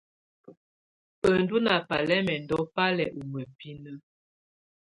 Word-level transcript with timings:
Bǝndù 1.19 1.55
ná 1.65 1.73
balɛmɛndɔ́ 1.87 2.61
bá 2.73 2.85
lɛ́ 2.97 3.09
u 3.19 3.21
mǝ́binǝ. 3.31 3.93